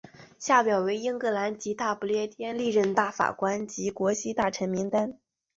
[0.39, 5.15] 下表为英格兰及大不列颠历任大法官及国玺大臣名单。